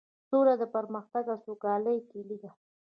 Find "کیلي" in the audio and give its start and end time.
2.09-2.37